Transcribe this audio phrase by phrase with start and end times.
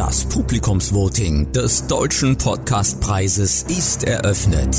[0.00, 4.74] Das Publikumsvoting des Deutschen Podcastpreises ist eröffnet.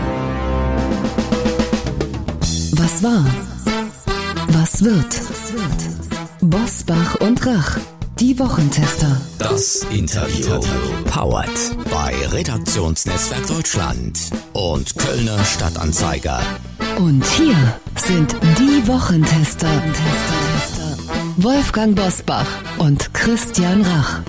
[2.72, 3.24] Was war?
[4.48, 5.22] Was wird?
[6.42, 7.78] Bosbach und Rach.
[8.20, 9.20] Die Wochentester.
[9.38, 10.58] Das Interview.
[11.04, 11.48] Powered
[11.88, 14.18] bei Redaktionsnetzwerk Deutschland
[14.54, 16.40] und Kölner Stadtanzeiger.
[16.98, 17.56] Und hier
[17.94, 19.70] sind die Wochentester.
[21.36, 24.20] Wolfgang Bosbach und Christian Rach.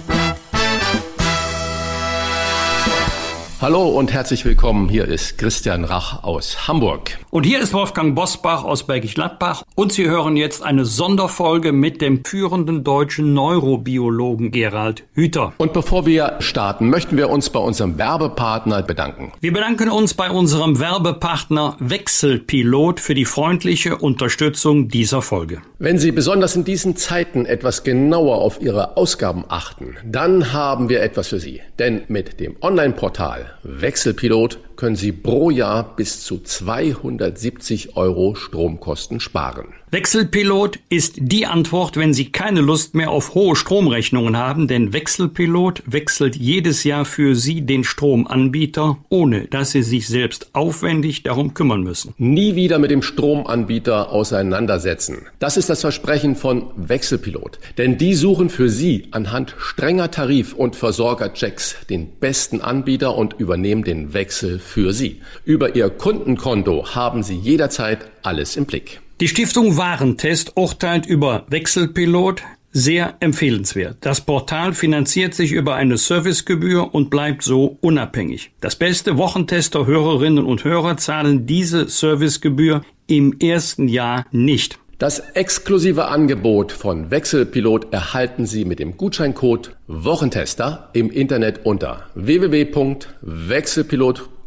[3.62, 4.88] Hallo und herzlich willkommen.
[4.88, 7.20] Hier ist Christian Rach aus Hamburg.
[7.30, 9.64] Und hier ist Wolfgang Bosbach aus Bergisch Gladbach.
[9.76, 15.52] Und Sie hören jetzt eine Sonderfolge mit dem führenden deutschen Neurobiologen Gerald Hüther.
[15.58, 19.34] Und bevor wir starten, möchten wir uns bei unserem Werbepartner bedanken.
[19.42, 25.62] Wir bedanken uns bei unserem Werbepartner Wechselpilot für die freundliche Unterstützung dieser Folge.
[25.80, 31.02] Wenn Sie besonders in diesen Zeiten etwas genauer auf Ihre Ausgaben achten, dann haben wir
[31.02, 31.60] etwas für Sie.
[31.78, 39.74] Denn mit dem Online-Portal Wechselpilot können Sie pro Jahr bis zu 270 Euro Stromkosten sparen.
[39.92, 45.82] Wechselpilot ist die Antwort, wenn Sie keine Lust mehr auf hohe Stromrechnungen haben, denn Wechselpilot
[45.88, 51.82] wechselt jedes Jahr für Sie den Stromanbieter, ohne dass Sie sich selbst aufwendig darum kümmern
[51.82, 52.14] müssen.
[52.20, 55.26] Nie wieder mit dem Stromanbieter auseinandersetzen.
[55.40, 57.60] Das ist das Versprechen von Wechselpilot.
[57.80, 63.84] Denn die suchen für Sie anhand strenger Tarif- und Versorgerchecks den besten Anbieter und übernehmen
[63.84, 65.20] den Wechsel für Sie.
[65.44, 69.02] Über Ihr Kundenkonto haben Sie jederzeit alles im Blick.
[69.20, 73.98] Die Stiftung Warentest urteilt über Wechselpilot sehr empfehlenswert.
[74.02, 78.52] Das Portal finanziert sich über eine Servicegebühr und bleibt so unabhängig.
[78.62, 84.78] Das beste Wochentester Hörerinnen und Hörer zahlen diese Servicegebühr im ersten Jahr nicht.
[85.00, 94.39] Das exklusive Angebot von Wechselpilot erhalten Sie mit dem Gutscheincode Wochentester im Internet unter www.wechselpilot.com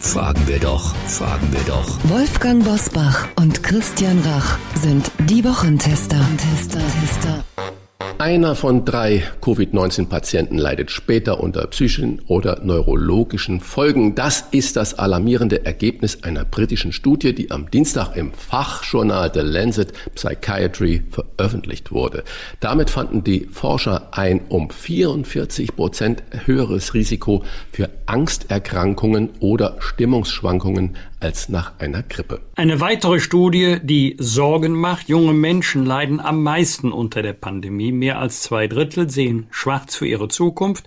[0.00, 1.98] Fragen wir doch, fragen wir doch.
[2.04, 6.20] Wolfgang Bosbach und Christian Rach sind die Wochentester.
[6.36, 7.44] Tester, Tester.
[8.18, 14.14] Einer von drei Covid-19-Patienten leidet später unter psychischen oder neurologischen Folgen.
[14.14, 19.92] Das ist das alarmierende Ergebnis einer britischen Studie, die am Dienstag im Fachjournal The Lancet
[20.14, 22.22] Psychiatry veröffentlicht wurde.
[22.60, 27.42] Damit fanden die Forscher ein um 44 Prozent höheres Risiko
[27.72, 32.40] für Angsterkrankungen oder Stimmungsschwankungen als nach einer Grippe.
[32.54, 37.92] Eine weitere Studie, die Sorgen macht, junge Menschen leiden am meisten unter der Pandemie.
[37.92, 40.86] Mehr als zwei Drittel sehen schwarz für ihre Zukunft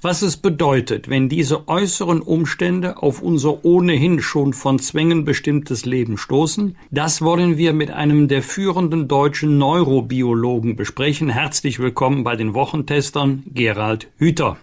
[0.00, 6.18] was es bedeutet, wenn diese äußeren Umstände auf unser ohnehin schon von Zwängen bestimmtes Leben
[6.18, 11.28] stoßen, das wollen wir mit einem der führenden deutschen Neurobiologen besprechen.
[11.28, 14.56] Herzlich willkommen bei den Wochentestern, Gerald Hüther.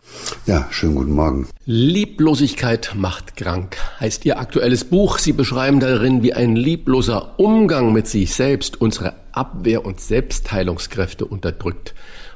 [0.46, 1.48] Ja, schönen guten Morgen.
[1.66, 5.18] Lieblosigkeit macht krank, heißt Ihr aktuelles Buch.
[5.18, 11.94] Sie beschreiben darin, wie ein liebloser Umgang mit sich selbst unsere Abwehr- und Selbstheilungskräfte unterdrückt.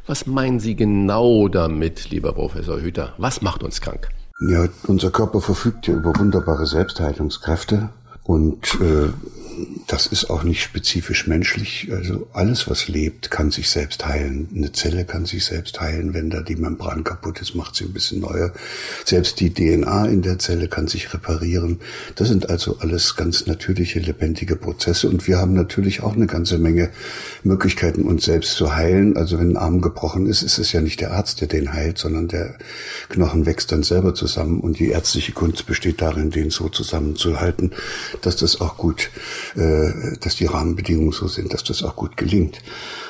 [0.09, 3.14] Was meinen Sie genau damit, lieber Professor Hüter?
[3.20, 4.09] Was macht uns krank?
[4.50, 7.90] Ja, unser Körper verfügt ja über wunderbare Selbstheilungskräfte
[8.29, 9.09] und äh,
[9.88, 11.90] das ist auch nicht spezifisch menschlich.
[11.91, 14.47] Also alles, was lebt, kann sich selbst heilen.
[14.56, 16.13] Eine Zelle kann sich selbst heilen.
[16.13, 18.53] Wenn da die Membran kaputt ist, macht sie ein bisschen neuer.
[19.03, 21.79] Selbst die DNA in der Zelle kann sich reparieren.
[22.16, 25.09] Das sind also alles ganz natürliche, lebendige Prozesse.
[25.09, 26.90] Und wir haben natürlich auch eine ganze Menge
[27.43, 29.17] Möglichkeiten, uns selbst zu heilen.
[29.17, 31.97] Also wenn ein Arm gebrochen ist, ist es ja nicht der Arzt, der den heilt,
[31.97, 32.58] sondern der
[33.09, 34.59] Knochen wächst dann selber zusammen.
[34.59, 37.72] Und die ärztliche Kunst besteht darin, den so zusammenzuhalten,
[38.25, 39.09] dass das auch gut
[39.55, 42.61] äh, dass die Rahmenbedingungen so sind, dass das auch gut gelingt.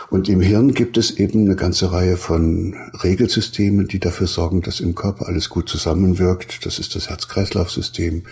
[0.10, 2.74] Und im Hirn gibt es eben eine ganze Reihe von
[3.04, 6.66] Regelsystemen, die dafür sorgen, dass im Körper alles gut zusammenwirkt.
[6.66, 8.24] Das ist das Herz-Kreislauf-System,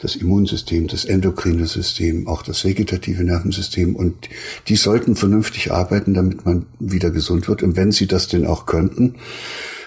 [0.00, 3.96] das Immunsystem, das endokrine System, auch das vegetative Nervensystem.
[3.96, 4.28] Und
[4.68, 7.64] die sollten vernünftig arbeiten, damit man wieder gesund wird.
[7.64, 9.16] Und wenn sie das denn auch könnten,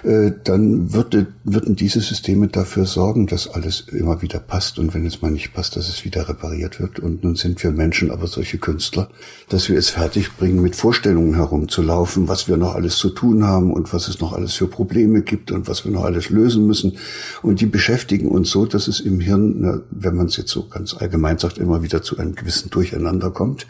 [0.04, 5.22] dann würde, würden diese Systeme dafür sorgen, dass alles immer wieder passt und wenn es
[5.22, 7.00] mal nicht passt, dass es wieder repariert wird.
[7.00, 9.10] Und nun sind wir Menschen aber solche Künstler,
[9.50, 13.94] dass wir es fertigbringen, mit Vorstellungen herumzulaufen, was wir noch alles zu tun haben und
[13.94, 16.98] was es noch alles für Probleme gibt und was wir noch alles lösen müssen.
[17.42, 20.94] Und die beschäftigen uns so, dass es im Hirn, wenn man es jetzt so ganz
[20.94, 23.68] allgemein sagt, immer wieder zu einem gewissen Durcheinander kommt,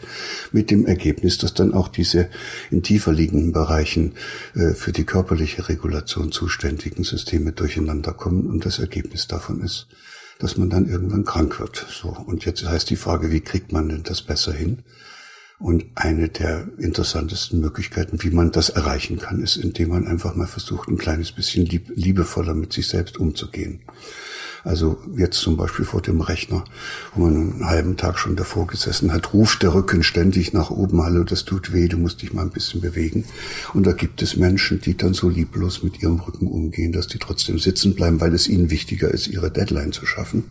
[0.52, 2.28] mit dem Ergebnis, dass dann auch diese
[2.70, 4.12] in tiefer liegenden Bereichen
[4.54, 9.86] äh, für die körperliche Regulation zuständigen Systeme durcheinander kommen und das Ergebnis davon ist,
[10.38, 11.86] dass man dann irgendwann krank wird.
[11.90, 12.08] So.
[12.08, 14.82] Und jetzt heißt die Frage, wie kriegt man denn das besser hin?
[15.58, 20.46] Und eine der interessantesten Möglichkeiten, wie man das erreichen kann, ist, indem man einfach mal
[20.46, 23.80] versucht, ein kleines bisschen lieb liebevoller mit sich selbst umzugehen.
[24.64, 26.64] Also jetzt zum Beispiel vor dem Rechner,
[27.14, 31.02] wo man einen halben Tag schon davor gesessen hat, ruft der Rücken ständig nach oben,
[31.02, 33.24] hallo, das tut weh, du musst dich mal ein bisschen bewegen.
[33.74, 37.18] Und da gibt es Menschen, die dann so lieblos mit ihrem Rücken umgehen, dass die
[37.18, 40.44] trotzdem sitzen bleiben, weil es ihnen wichtiger ist, ihre Deadline zu schaffen.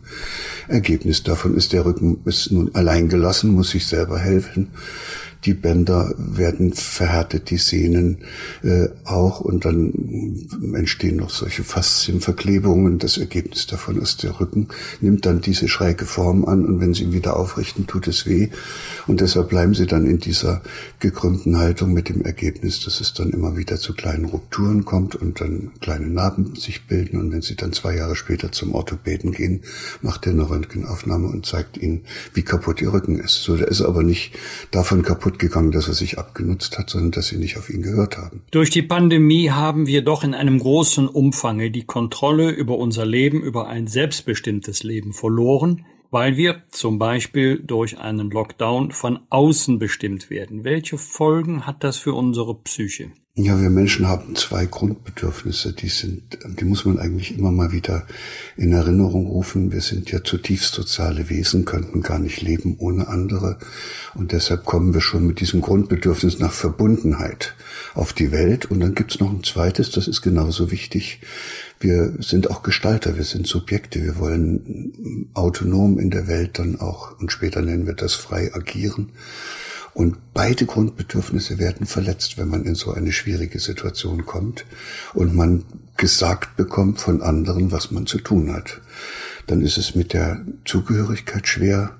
[0.68, 4.70] Ergebnis davon ist, der Rücken ist nun allein gelassen, muss sich selber helfen
[5.44, 8.18] die Bänder werden verhärtet, die Sehnen
[8.62, 9.92] äh, auch und dann
[10.74, 12.98] entstehen noch solche Faszienverklebungen.
[12.98, 14.68] Das Ergebnis davon ist, der Rücken
[15.00, 18.48] nimmt dann diese schräge Form an und wenn sie ihn wieder aufrichten, tut es weh.
[19.06, 20.60] Und deshalb bleiben sie dann in dieser
[20.98, 25.40] gekrümmten Haltung mit dem Ergebnis, dass es dann immer wieder zu kleinen Rupturen kommt und
[25.40, 27.18] dann kleine Narben sich bilden.
[27.18, 29.62] Und wenn sie dann zwei Jahre später zum Orthopäden gehen,
[30.02, 32.02] macht er eine Röntgenaufnahme und zeigt ihnen,
[32.34, 33.42] wie kaputt ihr Rücken ist.
[33.42, 34.32] So, der ist aber nicht
[34.70, 37.82] davon kaputt kaputt gegangen, dass er sich abgenutzt hat, sondern dass sie nicht auf ihn
[37.82, 38.42] gehört haben.
[38.50, 43.42] Durch die Pandemie haben wir doch in einem großen Umfange die Kontrolle über unser Leben,
[43.42, 50.30] über ein selbstbestimmtes Leben verloren, weil wir zum Beispiel durch einen Lockdown von außen bestimmt
[50.30, 50.64] werden.
[50.64, 53.12] Welche Folgen hat das für unsere Psyche?
[53.36, 58.06] Ja, wir Menschen haben zwei Grundbedürfnisse, die sind, die muss man eigentlich immer mal wieder
[58.56, 59.72] in Erinnerung rufen.
[59.72, 63.58] Wir sind ja zutiefst soziale Wesen, könnten gar nicht leben ohne andere.
[64.14, 67.54] Und deshalb kommen wir schon mit diesem Grundbedürfnis nach Verbundenheit
[67.94, 68.66] auf die Welt.
[68.66, 71.20] Und dann gibt's noch ein zweites, das ist genauso wichtig.
[71.82, 77.18] Wir sind auch Gestalter, wir sind Subjekte, wir wollen autonom in der Welt dann auch,
[77.18, 79.12] und später nennen wir das frei agieren.
[79.94, 84.66] Und beide Grundbedürfnisse werden verletzt, wenn man in so eine schwierige Situation kommt
[85.14, 85.64] und man
[85.96, 88.82] gesagt bekommt von anderen, was man zu tun hat.
[89.46, 91.96] Dann ist es mit der Zugehörigkeit schwer,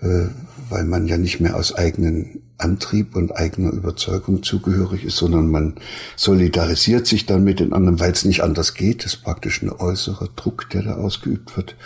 [0.00, 5.74] weil man ja nicht mehr aus eigenen Antrieb und eigener Überzeugung zugehörig ist, sondern man
[6.16, 9.04] solidarisiert sich dann mit den anderen, weil es nicht anders geht.
[9.04, 11.76] Das ist praktisch ein äußerer Druck, der da ausgeübt wird.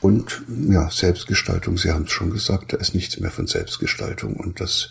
[0.00, 4.34] Und ja, Selbstgestaltung, Sie haben es schon gesagt, da ist nichts mehr von Selbstgestaltung.
[4.34, 4.90] Und das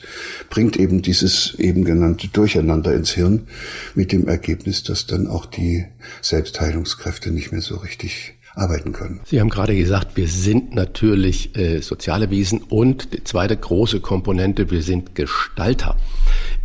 [0.50, 3.48] bringt eben dieses eben genannte Durcheinander ins Hirn
[3.94, 5.86] mit dem Ergebnis, dass dann auch die
[6.22, 9.20] Selbstheilungskräfte nicht mehr so richtig arbeiten können.
[9.26, 14.72] Sie haben gerade gesagt, wir sind natürlich äh, soziale Wesen und die zweite große Komponente,
[14.72, 15.98] wir sind Gestalter.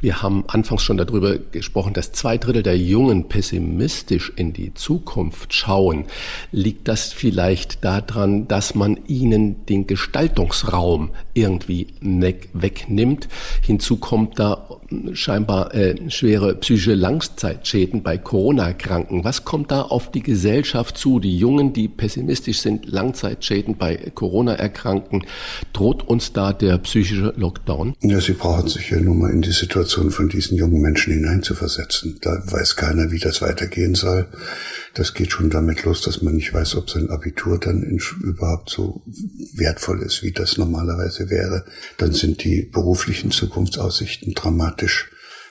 [0.00, 5.52] Wir haben anfangs schon darüber gesprochen, dass zwei Drittel der Jungen pessimistisch in die Zukunft
[5.52, 6.06] schauen.
[6.52, 13.28] Liegt das vielleicht daran, dass man ihnen den Gestaltungsraum irgendwie wegnimmt?
[13.62, 14.79] Hinzu kommt da
[15.12, 19.24] scheinbar äh, schwere psychische Langzeitschäden bei Corona-Kranken.
[19.24, 21.20] Was kommt da auf die Gesellschaft zu?
[21.20, 25.24] Die Jungen, die pessimistisch sind, Langzeitschäden bei Corona-Erkrankten.
[25.72, 27.94] Droht uns da der psychische Lockdown?
[28.02, 32.18] Ja, Sie brauchen sich ja nur mal in die Situation von diesen jungen Menschen hineinzuversetzen.
[32.20, 34.26] Da weiß keiner, wie das weitergehen soll.
[34.94, 38.70] Das geht schon damit los, dass man nicht weiß, ob sein Abitur dann in, überhaupt
[38.70, 39.02] so
[39.54, 41.64] wertvoll ist, wie das normalerweise wäre.
[41.96, 44.79] Dann sind die beruflichen Zukunftsaussichten dramatisch.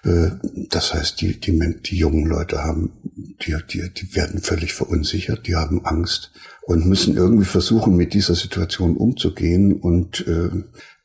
[0.03, 0.31] Äh,
[0.69, 5.55] das heißt, die, die, die jungen Leute haben, die, die, die werden völlig verunsichert, die
[5.55, 6.31] haben Angst
[6.63, 10.49] und müssen irgendwie versuchen, mit dieser Situation umzugehen und äh,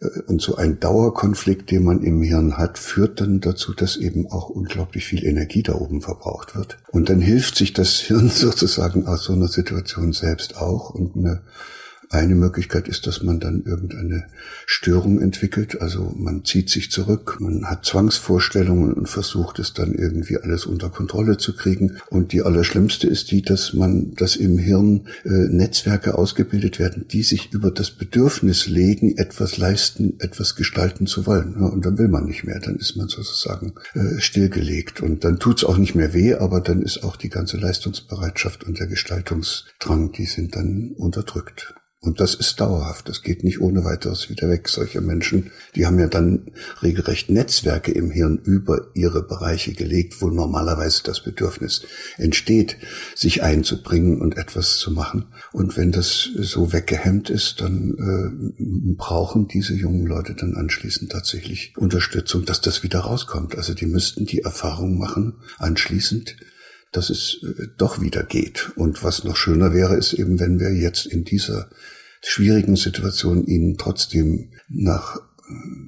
[0.05, 4.31] äh, und so ein Dauerkonflikt, den man im Hirn hat, führt dann dazu, dass eben
[4.31, 6.79] auch unglaublich viel Energie da oben verbraucht wird.
[6.93, 11.43] Und dann hilft sich das Hirn sozusagen aus so einer Situation selbst auch und eine
[12.15, 14.27] eine Möglichkeit ist, dass man dann irgendeine
[14.67, 20.39] Störung entwickelt, also man zieht sich zurück, man hat Zwangsvorstellungen und versucht es dann irgendwie
[20.39, 21.99] alles unter Kontrolle zu kriegen.
[22.11, 27.23] Und die allerschlimmste ist die, dass man, dass im Hirn äh, Netzwerke ausgebildet werden, die
[27.23, 31.57] sich über das Bedürfnis legen, etwas leisten, etwas gestalten zu wollen.
[31.59, 35.39] Ja, und dann will man nicht mehr, dann ist man sozusagen äh, stillgelegt und dann
[35.39, 40.13] tut's auch nicht mehr weh, aber dann ist auch die ganze Leistungsbereitschaft und der Gestaltungsdrang,
[40.13, 41.75] die sind dann unterdrückt.
[42.05, 43.09] Und das ist dauerhaft.
[43.09, 44.69] Das geht nicht ohne weiteres wieder weg.
[44.69, 46.51] Solche Menschen, die haben ja dann
[46.83, 51.87] regelrecht Netzwerke im Hirn über ihre Bereiche gelegt, wo normalerweise das Bedürfnis
[52.19, 52.77] entsteht,
[53.15, 55.29] sich einzubringen und etwas zu machen.
[55.53, 57.95] Und wenn das so weggehemmt ist, dann
[58.59, 63.57] äh, brauchen diese jungen Leute dann anschließend tatsächlich Unterstützung, dass das wieder rauskommt.
[63.57, 66.37] Also die müssten die Erfahrung machen, anschließend,
[66.93, 68.73] dass es äh, doch wieder geht.
[68.77, 71.71] Und was noch schöner wäre, ist eben, wenn wir jetzt in dieser
[72.25, 75.21] schwierigen Situation ihnen trotzdem nach äh,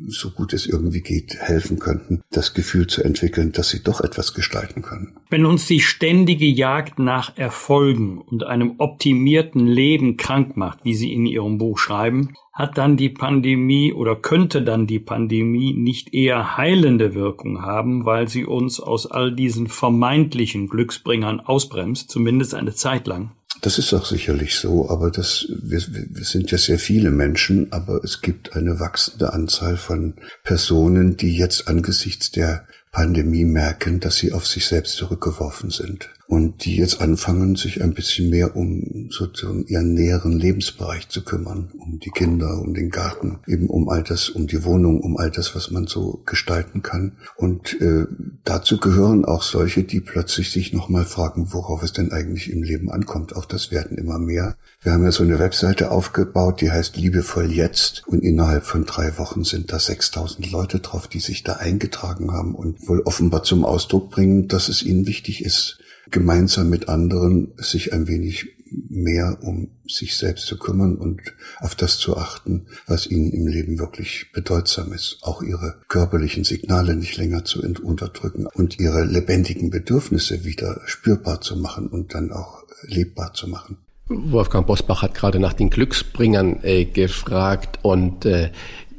[0.09, 4.35] so gut es irgendwie geht, helfen könnten, das Gefühl zu entwickeln, dass sie doch etwas
[4.35, 5.17] gestalten können.
[5.31, 11.13] Wenn uns die ständige Jagd nach Erfolgen und einem optimierten Leben krank macht, wie Sie
[11.13, 16.57] in Ihrem Buch schreiben, hat dann die Pandemie oder könnte dann die Pandemie nicht eher
[16.57, 23.07] heilende Wirkung haben, weil sie uns aus all diesen vermeintlichen Glücksbringern ausbremst, zumindest eine Zeit
[23.07, 23.33] lang?
[23.63, 28.03] Das ist auch sicherlich so, aber das, wir, wir sind ja sehr viele Menschen, aber
[28.05, 34.33] es gibt eine wachsende Anzahl von Personen, die jetzt angesichts der Pandemie merken, dass sie
[34.33, 39.65] auf sich selbst zurückgeworfen sind und die jetzt anfangen, sich ein bisschen mehr um sozusagen
[39.67, 44.29] ihren näheren Lebensbereich zu kümmern, um die Kinder, um den Garten, eben um all das,
[44.29, 47.13] um die Wohnung, um all das, was man so gestalten kann.
[47.37, 48.07] Und äh,
[48.45, 52.91] dazu gehören auch solche, die plötzlich sich nochmal fragen, worauf es denn eigentlich im Leben
[52.91, 53.37] ankommt.
[53.37, 54.57] Auch das werden immer mehr.
[54.83, 59.17] Wir haben ja so eine Webseite aufgebaut, die heißt Liebevoll Jetzt und innerhalb von drei
[59.19, 63.65] Wochen sind da 6000 Leute drauf, die sich da eingetragen haben und wohl offenbar zum
[63.65, 65.79] Ausdruck bringen, dass es ihnen wichtig ist,
[66.11, 68.57] gemeinsam mit anderen sich ein wenig
[68.89, 71.21] mehr um sich selbst zu kümmern und
[71.61, 75.19] auf das zu achten, was ihnen im Leben wirklich bedeutsam ist.
[75.23, 81.57] Auch ihre körperlichen Signale nicht länger zu unterdrücken und ihre lebendigen Bedürfnisse wieder spürbar zu
[81.57, 83.79] machen und dann auch lebbar zu machen.
[84.09, 88.53] Wolfgang Bosbach hat gerade nach den Glücksbringern äh, gefragt und äh,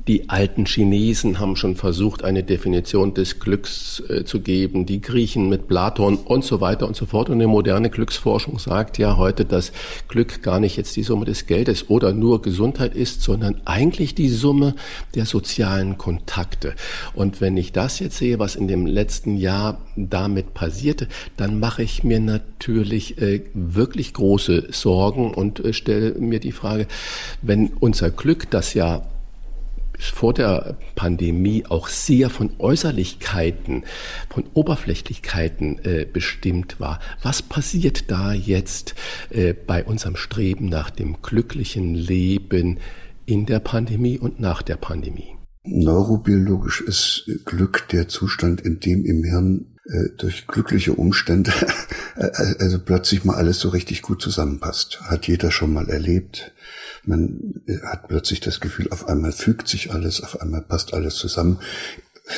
[0.08, 5.50] die alten Chinesen haben schon versucht, eine Definition des Glücks äh, zu geben, die Griechen
[5.50, 7.30] mit Platon und so weiter und so fort.
[7.30, 9.74] Und die moderne Glücksforschung sagt ja heute, dass
[10.08, 14.30] Glück gar nicht jetzt die Summe des Geldes oder nur Gesundheit ist, sondern eigentlich die
[14.30, 14.76] Summe
[15.14, 16.74] der sozialen Kontakte.
[17.14, 21.84] Und wenn ich das jetzt sehe, was in dem letzten Jahr damit passierte, dann mache
[21.84, 26.88] ich mir natürlich äh, wirklich große Sorgen und äh, stelle mir die Frage,
[27.42, 29.04] wenn unser Glück, das ja
[29.98, 33.86] vor der Pandemie auch sehr von Äußerlichkeiten,
[34.30, 37.00] von Oberflächlichkeiten äh, bestimmt war.
[37.24, 38.96] Was passiert da jetzt
[39.30, 42.80] äh, bei unserem Streben nach dem glücklichen Leben
[43.25, 45.36] in der Pandemie und nach der Pandemie?
[45.63, 49.76] Neurobiologisch ist Glück der Zustand, in dem im Hirn
[50.17, 51.51] durch glückliche Umstände
[52.15, 52.29] äh,
[52.60, 55.01] also plötzlich mal alles so richtig gut zusammenpasst.
[55.01, 56.51] Hat jeder schon mal erlebt.
[57.06, 61.60] Man hat plötzlich das Gefühl, auf einmal fügt sich alles, auf einmal passt alles zusammen.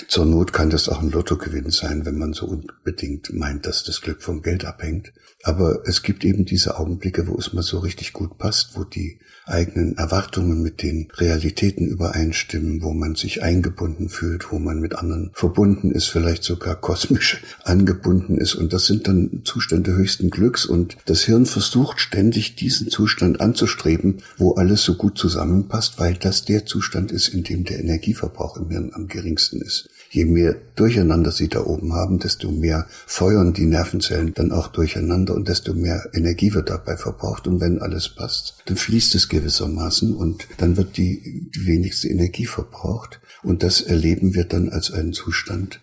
[0.08, 4.02] Zur Not kann das auch ein Lottogewinn sein, wenn man so unbedingt meint, dass das
[4.02, 5.12] Glück vom Geld abhängt.
[5.44, 9.20] Aber es gibt eben diese Augenblicke, wo es mal so richtig gut passt, wo die
[9.46, 15.32] eigenen Erwartungen mit den Realitäten übereinstimmen, wo man sich eingebunden fühlt, wo man mit anderen
[15.34, 18.56] verbunden ist, vielleicht sogar kosmisch angebunden ist.
[18.56, 20.66] Und das sind dann Zustände höchsten Glücks.
[20.66, 26.44] Und das Hirn versucht ständig diesen Zustand anzustreben, wo alles so gut zusammenpasst, weil das
[26.44, 29.90] der Zustand ist, in dem der Energieverbrauch im Hirn am geringsten ist.
[30.10, 35.36] Je mehr Durcheinander sie da oben haben, desto mehr feuern die Nervenzellen dann auch durcheinander
[35.36, 37.48] und desto mehr Energie wird dabei verbraucht.
[37.48, 43.20] Und wenn alles passt, dann fließt es gewissermaßen und dann wird die, wenigste Energie verbraucht.
[43.44, 45.80] Und das erleben wir dann als einen Zustand,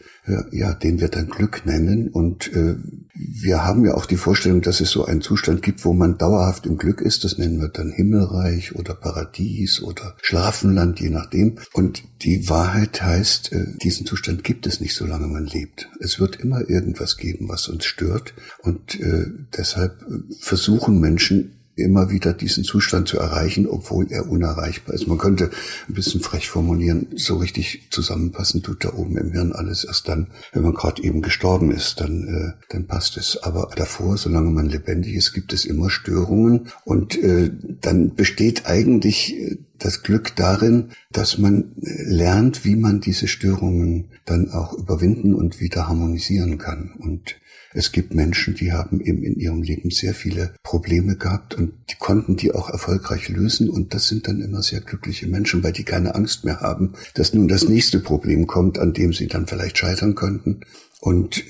[0.50, 2.08] ja, den wir dann Glück nennen.
[2.08, 2.76] Und äh,
[3.14, 6.66] wir haben ja auch die Vorstellung, dass es so einen Zustand gibt, wo man dauerhaft
[6.66, 7.24] im Glück ist.
[7.24, 11.58] Das nennen wir dann Himmelreich oder Paradies oder Schlafenland, je nachdem.
[11.72, 15.88] Und die Wahrheit heißt, äh, diesen Zustand gibt es nicht, solange man lebt.
[16.00, 18.34] Es wird immer irgendwas geben, was uns stört.
[18.62, 20.04] Und äh, deshalb
[20.40, 25.06] versuchen Menschen immer wieder diesen Zustand zu erreichen, obwohl er unerreichbar ist.
[25.06, 25.50] Man könnte
[25.88, 30.28] ein bisschen frech formulieren, so richtig zusammenpassen tut da oben im Hirn alles erst dann,
[30.52, 33.42] wenn man gerade eben gestorben ist, dann, äh, dann passt es.
[33.42, 39.34] Aber davor, solange man lebendig ist, gibt es immer Störungen und äh, dann besteht eigentlich
[39.34, 45.34] äh, das Glück darin, dass man äh, lernt, wie man diese Störungen dann auch überwinden
[45.34, 46.92] und wieder harmonisieren kann.
[46.98, 47.36] Und
[47.76, 51.96] es gibt Menschen, die haben eben in ihrem Leben sehr viele Probleme gehabt und die
[51.98, 55.84] konnten die auch erfolgreich lösen und das sind dann immer sehr glückliche Menschen, weil die
[55.84, 59.76] keine Angst mehr haben, dass nun das nächste Problem kommt, an dem sie dann vielleicht
[59.76, 60.60] scheitern könnten.
[61.00, 61.44] Und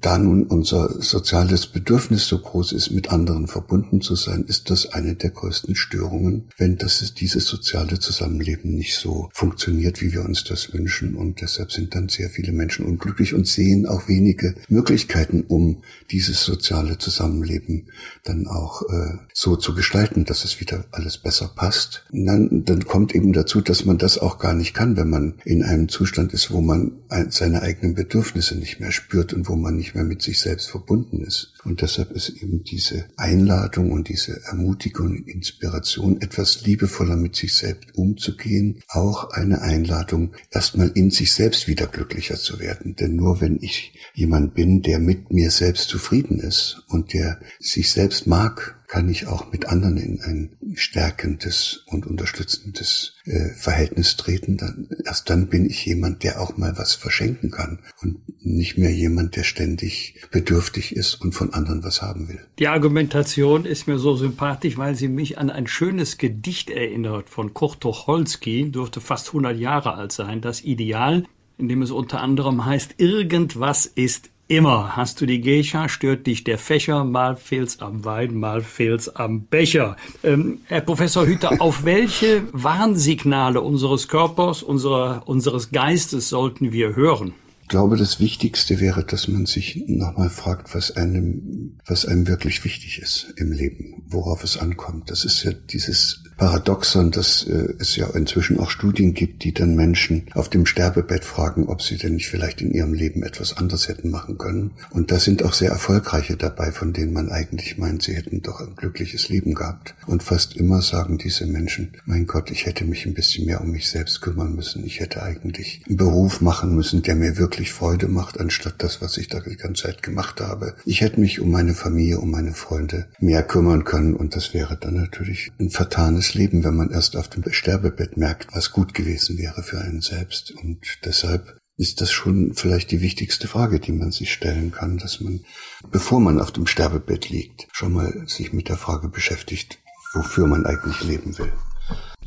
[0.00, 4.92] da nun unser soziales Bedürfnis so groß ist, mit anderen verbunden zu sein, ist das
[4.92, 10.44] eine der größten Störungen, wenn das dieses soziale Zusammenleben nicht so funktioniert, wie wir uns
[10.44, 11.16] das wünschen.
[11.16, 15.82] Und deshalb sind dann sehr viele Menschen unglücklich und sehen auch wenige Möglichkeiten, um
[16.12, 17.90] dieses soziale Zusammenleben
[18.22, 22.04] dann auch äh, so zu gestalten, dass es wieder alles besser passt.
[22.12, 25.64] Dann, dann kommt eben dazu, dass man das auch gar nicht kann, wenn man in
[25.64, 26.92] einem Zustand ist, wo man
[27.28, 31.22] seine eigenen Bedürfnisse nicht mehr spürt und wo man nicht mehr mit sich selbst verbunden
[31.22, 31.54] ist.
[31.64, 37.54] Und deshalb ist eben diese Einladung und diese Ermutigung und Inspiration, etwas liebevoller mit sich
[37.54, 42.96] selbst umzugehen, auch eine Einladung, erstmal in sich selbst wieder glücklicher zu werden.
[42.96, 47.90] Denn nur wenn ich jemand bin, der mit mir selbst zufrieden ist und der sich
[47.90, 54.56] selbst mag, kann ich auch mit anderen in ein stärkendes und unterstützendes äh, Verhältnis treten.
[54.56, 58.92] Dann, erst dann bin ich jemand, der auch mal was verschenken kann und nicht mehr
[58.92, 62.38] jemand, der ständig bedürftig ist und von anderen was haben will.
[62.60, 67.52] Die Argumentation ist mir so sympathisch, weil sie mich an ein schönes Gedicht erinnert von
[67.52, 71.24] Kurt Tucholsky, dürfte fast 100 Jahre alt sein, das Ideal,
[71.58, 76.44] in dem es unter anderem heißt, irgendwas ist Immer hast du die Geisha, stört dich
[76.44, 79.96] der Fächer, mal fehlt's am Wein, mal fehlt's am Becher.
[80.22, 87.32] Ähm, Herr Professor Hüter, auf welche Warnsignale unseres Körpers, unserer, unseres Geistes sollten wir hören?
[87.62, 92.62] Ich glaube, das Wichtigste wäre, dass man sich nochmal fragt, was einem, was einem wirklich
[92.66, 95.10] wichtig ist im Leben, worauf es ankommt.
[95.10, 99.74] Das ist ja dieses Paradoxon, dass äh, es ja inzwischen auch Studien gibt, die dann
[99.74, 103.88] Menschen auf dem Sterbebett fragen, ob sie denn nicht vielleicht in ihrem Leben etwas anderes
[103.88, 104.72] hätten machen können.
[104.90, 108.60] Und da sind auch sehr erfolgreiche dabei, von denen man eigentlich meint, sie hätten doch
[108.60, 109.94] ein glückliches Leben gehabt.
[110.06, 113.70] Und fast immer sagen diese Menschen, mein Gott, ich hätte mich ein bisschen mehr um
[113.70, 114.84] mich selbst kümmern müssen.
[114.84, 119.16] Ich hätte eigentlich einen Beruf machen müssen, der mir wirklich Freude macht, anstatt das, was
[119.16, 120.74] ich da die ganze Zeit gemacht habe.
[120.84, 124.76] Ich hätte mich um meine Familie, um meine Freunde mehr kümmern können und das wäre
[124.76, 129.38] dann natürlich ein vertanes Leben, wenn man erst auf dem Sterbebett merkt, was gut gewesen
[129.38, 130.50] wäre für einen selbst.
[130.50, 135.20] Und deshalb ist das schon vielleicht die wichtigste Frage, die man sich stellen kann, dass
[135.20, 135.44] man,
[135.90, 139.78] bevor man auf dem Sterbebett liegt, schon mal sich mit der Frage beschäftigt,
[140.12, 141.52] wofür man eigentlich leben will.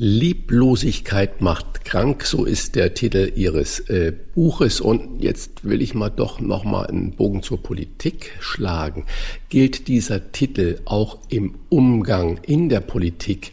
[0.00, 4.80] Lieblosigkeit macht krank, so ist der Titel Ihres äh, Buches.
[4.80, 9.06] Und jetzt will ich mal doch noch mal einen Bogen zur Politik schlagen.
[9.48, 13.52] Gilt dieser Titel auch im Umgang in der Politik,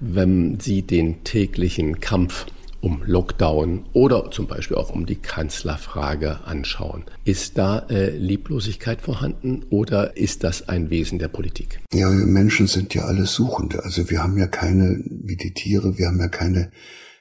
[0.00, 2.46] wenn Sie den täglichen Kampf
[2.84, 7.04] um Lockdown oder zum Beispiel auch um die Kanzlerfrage anschauen.
[7.24, 11.80] Ist da äh, Lieblosigkeit vorhanden oder ist das ein Wesen der Politik?
[11.94, 13.82] Ja, wir Menschen sind ja alle Suchende.
[13.84, 16.70] Also wir haben ja keine, wie die Tiere, wir haben ja keine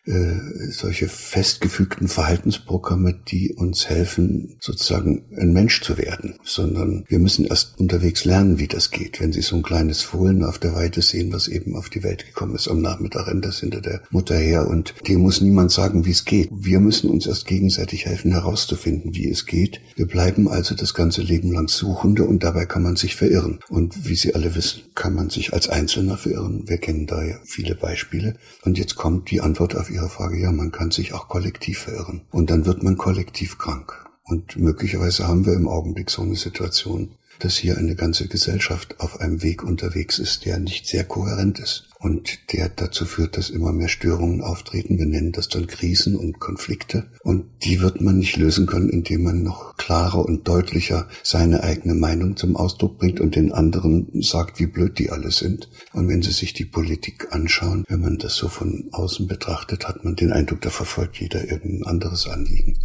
[0.05, 7.45] äh, solche festgefügten Verhaltensprogramme, die uns helfen, sozusagen ein Mensch zu werden, sondern wir müssen
[7.45, 9.21] erst unterwegs lernen, wie das geht.
[9.21, 12.25] Wenn Sie so ein kleines Fohlen auf der Weide sehen, was eben auf die Welt
[12.25, 16.05] gekommen ist, am Nachmittag rennt das hinter der Mutter her und dem muss niemand sagen,
[16.05, 16.49] wie es geht.
[16.51, 19.79] Wir müssen uns erst gegenseitig helfen, herauszufinden, wie es geht.
[19.95, 23.59] Wir bleiben also das ganze Leben lang Suchende und dabei kann man sich verirren.
[23.69, 26.67] Und wie Sie alle wissen, kann man sich als Einzelner verirren.
[26.67, 28.35] Wir kennen da ja viele Beispiele.
[28.63, 32.21] Und jetzt kommt die Antwort auf Ihre Frage, ja, man kann sich auch kollektiv verirren.
[32.31, 34.05] Und dann wird man kollektiv krank.
[34.23, 39.19] Und möglicherweise haben wir im Augenblick so eine Situation, dass hier eine ganze Gesellschaft auf
[39.19, 43.71] einem Weg unterwegs ist, der nicht sehr kohärent ist und der dazu führt, dass immer
[43.71, 44.99] mehr Störungen auftreten.
[44.99, 47.05] Wir nennen das dann Krisen und Konflikte.
[47.23, 51.95] Und die wird man nicht lösen können, indem man noch klarer und deutlicher seine eigene
[51.95, 55.69] Meinung zum Ausdruck bringt und den anderen sagt, wie blöd die alle sind.
[55.93, 60.03] Und wenn Sie sich die Politik anschauen, wenn man das so von außen betrachtet, hat
[60.03, 62.79] man den Eindruck, da verfolgt jeder irgendein anderes Anliegen.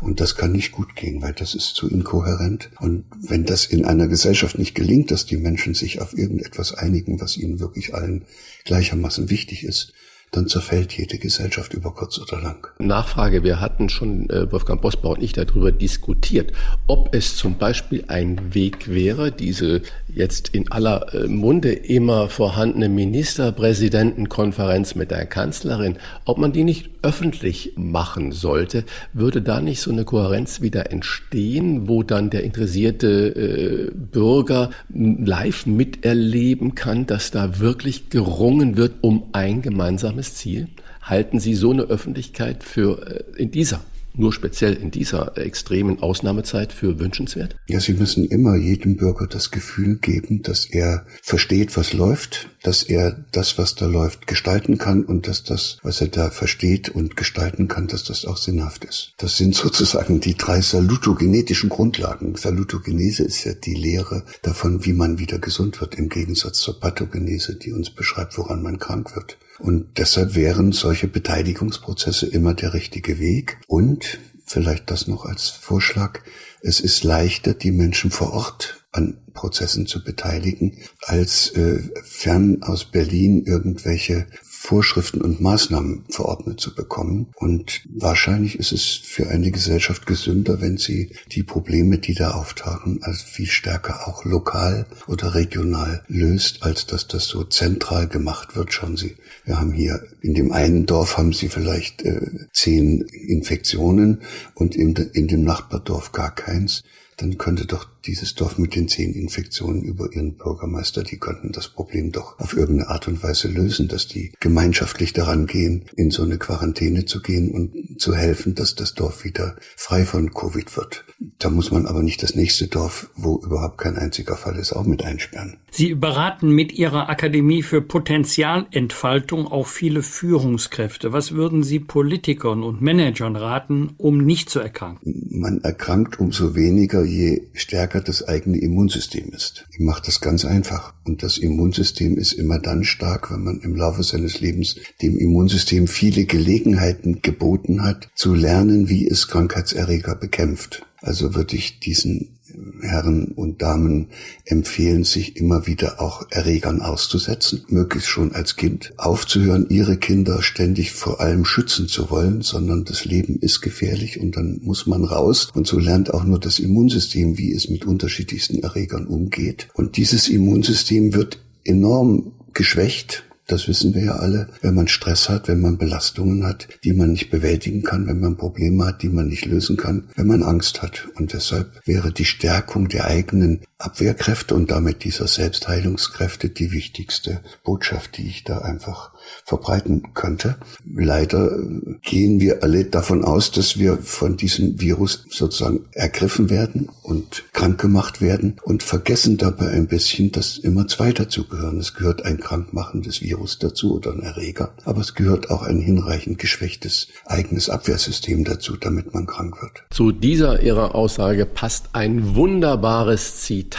[0.00, 2.70] Und das kann nicht gut gehen, weil das ist zu inkohärent.
[2.80, 7.20] Und wenn das in einer Gesellschaft nicht gelingt, dass die Menschen sich auf irgendetwas einigen,
[7.20, 8.24] was ihnen wirklich allen
[8.64, 9.92] gleichermaßen wichtig ist,
[10.32, 12.66] dann zerfällt jede Gesellschaft über kurz oder lang.
[12.78, 16.54] Nachfrage, wir hatten schon, äh, Wolfgang Bosbau und ich, darüber diskutiert,
[16.86, 22.88] ob es zum Beispiel ein Weg wäre, diese jetzt in aller äh, Munde immer vorhandene
[22.88, 29.90] Ministerpräsidentenkonferenz mit der Kanzlerin, ob man die nicht öffentlich machen sollte, würde da nicht so
[29.90, 37.58] eine Kohärenz wieder entstehen, wo dann der interessierte äh, Bürger live miterleben kann, dass da
[37.58, 40.68] wirklich gerungen wird um ein gemeinsames gemeinsames Ziel?
[41.02, 43.80] Halten Sie so eine Öffentlichkeit für äh, in dieser
[44.14, 47.56] nur speziell in dieser extremen Ausnahmezeit für wünschenswert?
[47.66, 52.82] Ja, Sie müssen immer jedem Bürger das Gefühl geben, dass er versteht, was läuft, dass
[52.82, 57.16] er das, was da läuft, gestalten kann und dass das, was er da versteht und
[57.16, 59.14] gestalten kann, dass das auch sinnhaft ist.
[59.16, 62.36] Das sind sozusagen die drei salutogenetischen Grundlagen.
[62.36, 67.56] Salutogenese ist ja die Lehre davon, wie man wieder gesund wird, im Gegensatz zur Pathogenese,
[67.56, 69.38] die uns beschreibt, woran man krank wird.
[69.62, 73.58] Und deshalb wären solche Beteiligungsprozesse immer der richtige Weg.
[73.68, 76.20] Und vielleicht das noch als Vorschlag.
[76.62, 82.84] Es ist leichter, die Menschen vor Ort an Prozessen zu beteiligen, als äh, fern aus
[82.84, 84.26] Berlin irgendwelche
[84.62, 87.32] Vorschriften und Maßnahmen verordnet zu bekommen.
[87.34, 93.00] Und wahrscheinlich ist es für eine Gesellschaft gesünder, wenn sie die Probleme, die da auftauchen,
[93.02, 98.72] als viel stärker auch lokal oder regional löst, als dass das so zentral gemacht wird.
[98.72, 104.22] Schauen Sie, wir haben hier in dem einen Dorf haben Sie vielleicht äh, zehn Infektionen
[104.54, 106.84] und in, de, in dem Nachbardorf gar keins
[107.22, 111.68] dann könnte doch dieses Dorf mit den zehn Infektionen über ihren Bürgermeister, die könnten das
[111.68, 116.22] Problem doch auf irgendeine Art und Weise lösen, dass die gemeinschaftlich daran gehen, in so
[116.22, 121.04] eine Quarantäne zu gehen und zu helfen, dass das Dorf wieder frei von Covid wird.
[121.38, 124.84] Da muss man aber nicht das nächste Dorf, wo überhaupt kein einziger Fall ist, auch
[124.84, 125.58] mit einsperren.
[125.70, 131.12] Sie beraten mit Ihrer Akademie für Potenzialentfaltung auch viele Führungskräfte.
[131.12, 135.28] Was würden Sie Politikern und Managern raten, um nicht zu erkranken?
[135.30, 139.66] Man erkrankt umso weniger, je stärker das eigene Immunsystem ist.
[139.72, 140.94] Ich mache das ganz einfach.
[141.04, 145.86] Und das Immunsystem ist immer dann stark, wenn man im Laufe seines Lebens dem Immunsystem
[145.86, 150.86] viele Gelegenheiten geboten hat, zu lernen, wie es Krankheitserreger bekämpft.
[151.00, 152.38] Also würde ich diesen
[152.80, 154.08] Herren und Damen
[154.44, 160.92] empfehlen, sich immer wieder auch Erregern auszusetzen, möglichst schon als Kind, aufzuhören, ihre Kinder ständig
[160.92, 165.48] vor allem schützen zu wollen, sondern das Leben ist gefährlich und dann muss man raus
[165.54, 169.68] und so lernt auch nur das Immunsystem, wie es mit unterschiedlichsten Erregern umgeht.
[169.74, 175.48] Und dieses Immunsystem wird enorm geschwächt das wissen wir ja alle, wenn man Stress hat,
[175.48, 179.28] wenn man Belastungen hat, die man nicht bewältigen kann, wenn man Probleme hat, die man
[179.28, 181.08] nicht lösen kann, wenn man Angst hat.
[181.16, 188.16] Und deshalb wäre die Stärkung der eigenen Abwehrkräfte und damit dieser Selbstheilungskräfte die wichtigste Botschaft,
[188.16, 189.12] die ich da einfach
[189.44, 190.56] verbreiten könnte.
[190.84, 191.56] Leider
[192.02, 197.80] gehen wir alle davon aus, dass wir von diesem Virus sozusagen ergriffen werden und krank
[197.80, 201.78] gemacht werden und vergessen dabei ein bisschen, dass immer zwei dazugehören.
[201.78, 206.38] Es gehört ein krankmachendes Virus dazu oder ein Erreger, aber es gehört auch ein hinreichend
[206.38, 209.82] geschwächtes eigenes Abwehrsystem dazu, damit man krank wird.
[209.90, 213.71] Zu dieser Ihrer Aussage passt ein wunderbares Zitat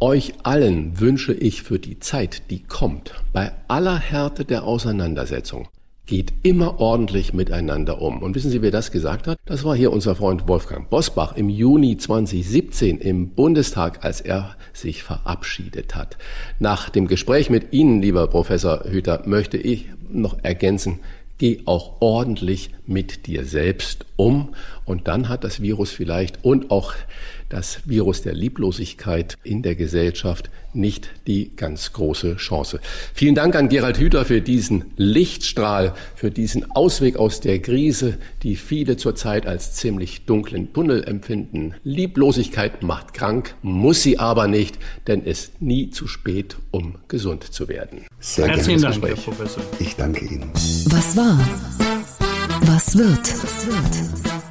[0.00, 5.68] euch allen wünsche ich für die Zeit, die kommt, bei aller Härte der Auseinandersetzung,
[6.06, 8.22] geht immer ordentlich miteinander um.
[8.22, 9.38] Und wissen Sie, wer das gesagt hat?
[9.44, 15.02] Das war hier unser Freund Wolfgang Bosbach im Juni 2017 im Bundestag, als er sich
[15.02, 16.16] verabschiedet hat.
[16.58, 21.00] Nach dem Gespräch mit Ihnen, lieber Professor Hüter, möchte ich noch ergänzen,
[21.38, 26.92] geh auch ordentlich mit dir selbst um und dann hat das Virus vielleicht und auch
[27.50, 32.80] das Virus der Lieblosigkeit in der Gesellschaft nicht die ganz große Chance.
[33.12, 38.56] Vielen Dank an Gerald Hüther für diesen Lichtstrahl, für diesen Ausweg aus der Krise, die
[38.56, 41.74] viele zurzeit als ziemlich dunklen Tunnel empfinden.
[41.82, 47.44] Lieblosigkeit macht krank, muss sie aber nicht, denn es ist nie zu spät, um gesund
[47.44, 48.06] zu werden.
[48.20, 49.00] Sehr Herzlichen gerne.
[49.00, 49.62] Dank, Herr Professor.
[49.78, 50.50] Ich danke Ihnen.
[50.54, 51.38] Was war?
[52.62, 54.29] Was wird?